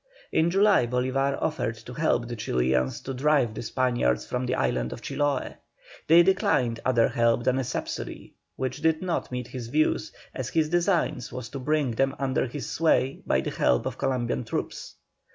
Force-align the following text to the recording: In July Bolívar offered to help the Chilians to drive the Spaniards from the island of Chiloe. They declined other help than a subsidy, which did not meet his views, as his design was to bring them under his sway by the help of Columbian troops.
In 0.31 0.49
July 0.49 0.87
Bolívar 0.87 1.37
offered 1.39 1.75
to 1.75 1.93
help 1.93 2.27
the 2.27 2.35
Chilians 2.35 3.01
to 3.01 3.13
drive 3.13 3.53
the 3.53 3.61
Spaniards 3.61 4.25
from 4.25 4.47
the 4.47 4.55
island 4.55 4.91
of 4.91 5.03
Chiloe. 5.03 5.53
They 6.07 6.23
declined 6.23 6.79
other 6.83 7.09
help 7.09 7.43
than 7.43 7.59
a 7.59 7.63
subsidy, 7.63 8.33
which 8.55 8.81
did 8.81 9.03
not 9.03 9.31
meet 9.31 9.49
his 9.49 9.67
views, 9.67 10.11
as 10.33 10.49
his 10.49 10.69
design 10.69 11.19
was 11.31 11.49
to 11.49 11.59
bring 11.59 11.91
them 11.91 12.15
under 12.17 12.47
his 12.47 12.67
sway 12.67 13.21
by 13.27 13.41
the 13.41 13.51
help 13.51 13.85
of 13.85 13.99
Columbian 13.99 14.43
troops. 14.43 14.95